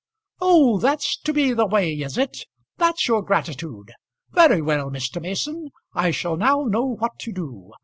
"Oh, 0.39 0.79
that's 0.79 1.15
to 1.19 1.31
be 1.31 1.53
the 1.53 1.67
way, 1.67 1.93
is 1.93 2.17
it? 2.17 2.45
That's 2.77 3.07
your 3.07 3.21
gratitude. 3.21 3.91
Very 4.31 4.59
well, 4.59 4.89
Mr. 4.89 5.21
Mason; 5.21 5.69
I 5.93 6.09
shall 6.09 6.37
now 6.37 6.63
know 6.63 6.87
what 6.97 7.19
to 7.19 7.31
do. 7.31 7.71